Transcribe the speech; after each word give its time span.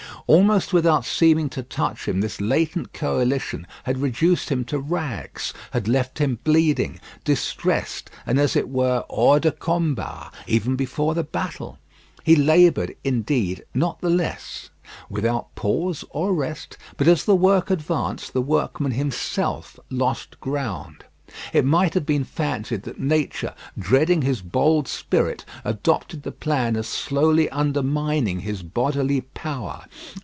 Almost 0.27 0.71
without 0.71 1.03
seeming 1.03 1.49
to 1.49 1.61
touch 1.61 2.07
him 2.07 2.21
this 2.21 2.39
latent 2.39 2.93
coalition 2.93 3.67
had 3.83 3.97
reduced 4.01 4.47
him 4.47 4.63
to 4.65 4.79
rags; 4.79 5.53
had 5.71 5.89
left 5.89 6.19
him 6.19 6.39
bleeding, 6.45 7.01
distressed, 7.25 8.09
and, 8.25 8.39
as 8.39 8.55
it 8.55 8.69
were, 8.69 9.03
hors 9.09 9.41
de 9.41 9.51
combat, 9.51 10.31
even 10.47 10.77
before 10.77 11.13
the 11.15 11.23
battle. 11.25 11.79
He 12.23 12.37
laboured, 12.37 12.95
indeed, 13.03 13.65
not 13.73 13.99
the 13.99 14.09
less 14.09 14.69
without 15.09 15.53
pause 15.55 16.05
or 16.11 16.33
rest; 16.33 16.77
but 16.95 17.09
as 17.09 17.25
the 17.25 17.35
work 17.35 17.69
advanced, 17.69 18.31
the 18.31 18.41
workman 18.41 18.93
himself 18.93 19.77
lost 19.89 20.39
ground. 20.39 21.03
It 21.53 21.63
might 21.65 21.93
have 21.93 22.05
been 22.05 22.23
fancied 22.25 22.83
that 22.83 22.99
Nature, 23.01 23.53
dreading 23.79 24.21
his 24.21 24.41
bold 24.41 24.87
spirit, 24.89 25.43
adopted 25.65 26.23
the 26.23 26.31
plan 26.31 26.75
of 26.77 26.85
slowly 26.85 27.49
undermining 27.51 28.41
his 28.41 28.63
bodily 28.63 29.21
power. 29.21 29.83